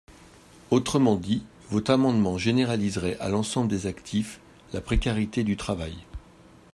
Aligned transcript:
Autrement 0.71 1.15
dit, 1.15 1.43
votre 1.69 1.91
amendement 1.91 2.39
généraliserait 2.39 3.19
à 3.19 3.29
l’ensemble 3.29 3.67
des 3.67 3.85
actifs 3.85 4.39
la 4.73 4.81
précarité 4.81 5.43
du 5.43 5.57
travail. 5.57 5.93